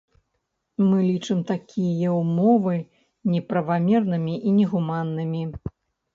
Мы 0.85 0.97
лічым 1.09 1.43
такія 1.51 2.09
ўмовы 2.21 2.73
неправамернымі 3.35 4.35
і 4.47 4.57
негуманнымі. 4.59 5.43